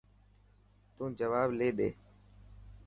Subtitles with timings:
[0.95, 1.89] تون جواب لي ڏي.